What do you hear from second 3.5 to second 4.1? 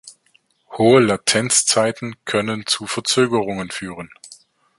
führen.